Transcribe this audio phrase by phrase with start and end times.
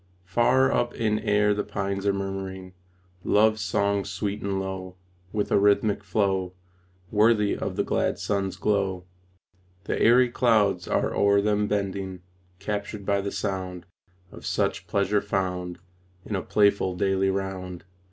[0.25, 2.73] Far up in air the pines are murmuring
[3.23, 4.95] Love songs sweet and low,
[5.31, 6.53] With a rhythmic flow,
[7.11, 9.05] Worthy of the glad sun's glow.
[9.83, 12.23] The airy clouds are o'er them bending,
[12.57, 13.85] Captured by the sound
[14.31, 15.77] Of such pleasure found
[16.25, 17.83] In a playful daily round.